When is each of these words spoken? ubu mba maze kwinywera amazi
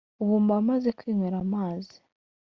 ubu 0.23 0.35
mba 0.43 0.55
maze 0.69 0.89
kwinywera 0.97 1.37
amazi 1.45 1.95